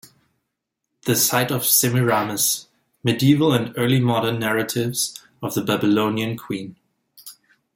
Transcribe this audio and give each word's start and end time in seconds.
The 1.05 1.15
Sight 1.15 1.51
of 1.51 1.63
Semiramis: 1.63 2.65
Medieval 3.03 3.53
and 3.53 3.71
Early 3.77 3.99
Modern 3.99 4.39
Narratives 4.39 5.21
of 5.43 5.53
the 5.53 5.61
Babylonian 5.61 6.37
Queen. 6.37 6.75